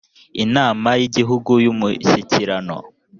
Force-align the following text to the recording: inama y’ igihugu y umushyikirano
inama 0.43 0.89
y’ 0.99 1.01
igihugu 1.07 1.51
y 1.63 1.67
umushyikirano 1.73 2.77